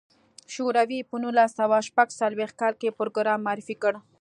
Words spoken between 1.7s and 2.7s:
شپږ څلوېښت